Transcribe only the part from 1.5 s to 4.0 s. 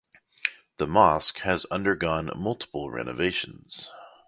undergone multiple renovations.